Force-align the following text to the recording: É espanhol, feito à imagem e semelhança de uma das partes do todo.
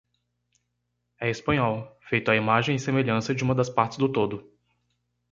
É 1.19 1.29
espanhol, 1.29 1.95
feito 2.09 2.31
à 2.31 2.35
imagem 2.35 2.75
e 2.75 2.79
semelhança 2.79 3.35
de 3.35 3.43
uma 3.43 3.53
das 3.53 3.69
partes 3.69 3.99
do 3.99 4.11
todo. 4.11 4.51